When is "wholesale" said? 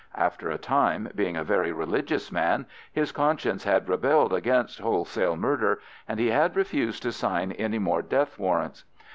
4.79-5.35